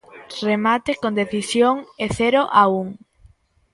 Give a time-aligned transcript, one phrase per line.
[0.47, 2.87] Remate con decisión e cero a un.